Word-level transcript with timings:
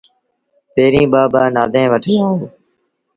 پيريٚݩ 0.73 1.09
ٻآ 1.11 1.21
ٻآ 1.33 1.41
نآديٚݩ 1.55 1.91
وٺي 1.91 2.13
آئو۔ 2.23 2.33